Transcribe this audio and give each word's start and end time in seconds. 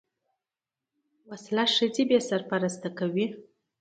وسله 1.29 1.65
ښځې 1.75 2.03
بې 2.09 2.19
سرپرسته 2.29 2.89
کوي 2.99 3.25